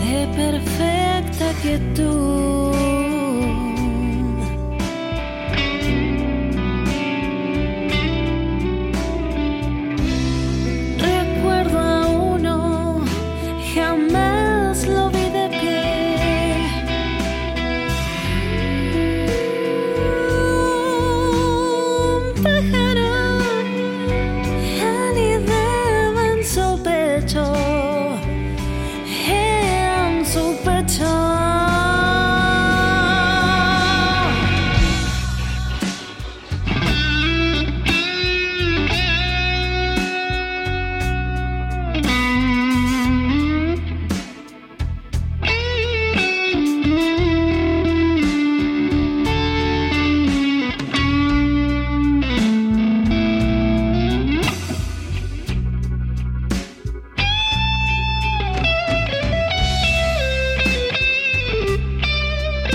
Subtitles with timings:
[0.00, 2.27] de perfecta quietud.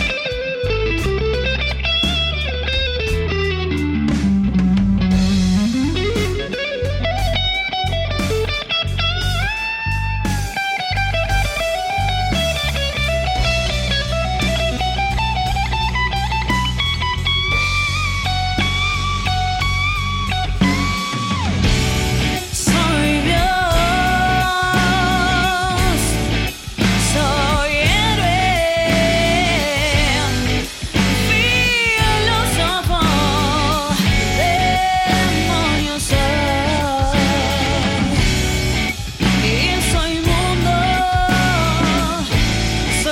[0.00, 0.29] Music.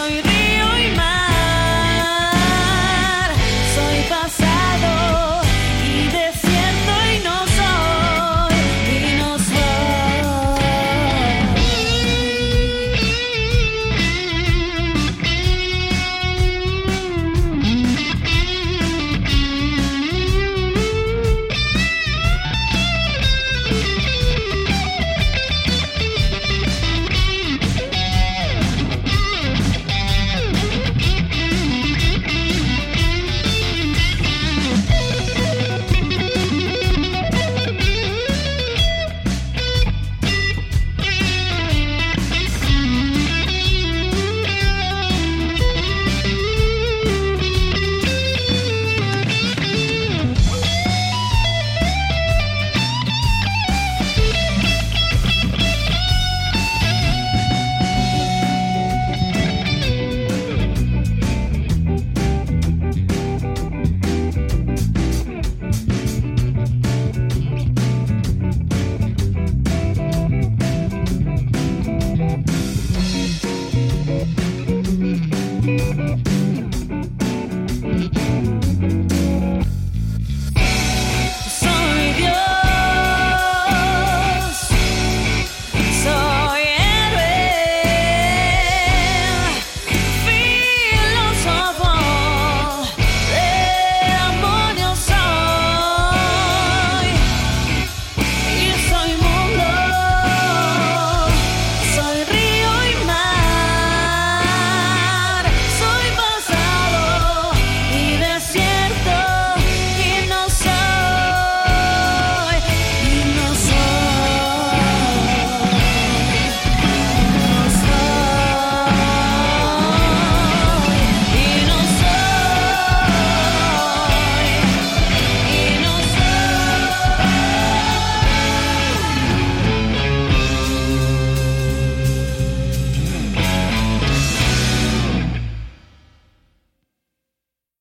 [0.08, 0.37] you